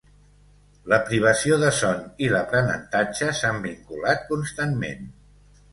La 0.93 0.97
privació 1.09 1.59
de 1.65 1.69
son 1.81 2.01
i 2.27 2.31
l'aprenentatge 2.33 3.31
s'han 3.43 3.61
vinculat 3.71 4.29
constantment. 4.35 5.11